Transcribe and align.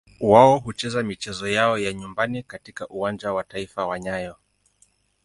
Wao 0.19 0.59
hucheza 0.59 1.03
michezo 1.03 1.47
yao 1.47 1.77
ya 1.77 1.93
nyumbani 1.93 2.43
katika 2.43 2.87
Uwanja 2.87 3.33
wa 3.33 3.43
Taifa 3.43 3.87
wa 3.87 3.99
nyayo. 3.99 4.35